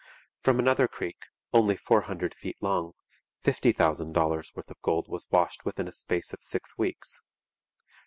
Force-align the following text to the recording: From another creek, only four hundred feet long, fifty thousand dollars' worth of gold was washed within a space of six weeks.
From 0.41 0.57
another 0.57 0.87
creek, 0.87 1.27
only 1.53 1.75
four 1.77 2.01
hundred 2.01 2.33
feet 2.33 2.57
long, 2.59 2.93
fifty 3.43 3.71
thousand 3.71 4.13
dollars' 4.13 4.51
worth 4.55 4.71
of 4.71 4.81
gold 4.81 5.07
was 5.07 5.27
washed 5.29 5.63
within 5.63 5.87
a 5.87 5.93
space 5.93 6.33
of 6.33 6.41
six 6.41 6.75
weeks. 6.75 7.21